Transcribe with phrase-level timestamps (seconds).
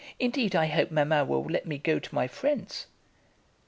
[0.19, 2.87] Indeed I hope Mamma will let me go to my friend's."